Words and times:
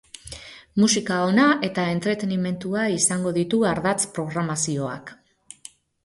Musika 0.83 1.17
ona 1.25 1.43
eta 1.67 1.83
entretenimendua 1.95 2.85
izango 2.93 3.33
ditu 3.35 3.59
ardatz 3.73 4.01
programazioak. 4.17 5.13